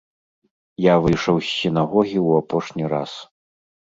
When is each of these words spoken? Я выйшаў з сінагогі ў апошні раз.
Я 0.85 0.93
выйшаў 1.03 1.35
з 1.41 1.47
сінагогі 1.59 2.17
ў 2.27 2.45
апошні 2.45 2.83
раз. 2.95 3.11